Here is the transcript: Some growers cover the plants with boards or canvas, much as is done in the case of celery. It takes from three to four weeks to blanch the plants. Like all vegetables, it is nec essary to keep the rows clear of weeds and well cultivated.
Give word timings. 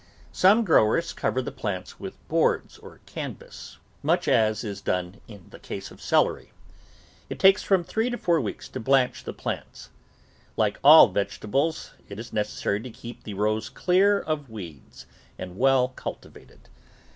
Some 0.31 0.63
growers 0.65 1.13
cover 1.13 1.43
the 1.43 1.51
plants 1.51 1.99
with 1.99 2.17
boards 2.27 2.79
or 2.79 3.01
canvas, 3.05 3.77
much 4.01 4.27
as 4.27 4.63
is 4.63 4.81
done 4.81 5.21
in 5.27 5.45
the 5.51 5.59
case 5.59 5.91
of 5.91 6.01
celery. 6.01 6.51
It 7.29 7.37
takes 7.37 7.61
from 7.61 7.83
three 7.83 8.09
to 8.09 8.17
four 8.17 8.41
weeks 8.41 8.67
to 8.69 8.79
blanch 8.79 9.23
the 9.23 9.31
plants. 9.31 9.91
Like 10.57 10.79
all 10.83 11.09
vegetables, 11.09 11.91
it 12.09 12.17
is 12.17 12.33
nec 12.33 12.47
essary 12.47 12.81
to 12.83 12.89
keep 12.89 13.21
the 13.25 13.35
rows 13.35 13.69
clear 13.69 14.19
of 14.19 14.49
weeds 14.49 15.05
and 15.37 15.55
well 15.55 15.89
cultivated. 15.89 16.61